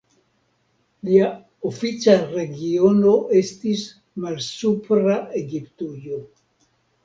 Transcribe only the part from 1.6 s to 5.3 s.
ofica regiono estis Malsupra